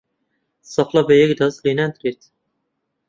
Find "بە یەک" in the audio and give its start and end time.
1.07-1.31